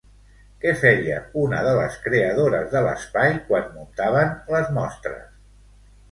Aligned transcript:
Què 0.61 0.71
feia 0.83 1.17
una 1.41 1.59
de 1.67 1.73
les 1.79 1.97
creadores 2.05 2.65
de 2.71 2.81
l'espai 2.87 3.29
quan 3.49 3.67
muntaven 3.75 4.33
les 4.55 4.71
mostres? 4.79 5.29